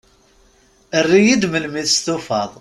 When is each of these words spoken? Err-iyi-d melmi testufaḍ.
Err-iyi-d 0.99 1.43
melmi 1.51 1.81
testufaḍ. 1.89 2.49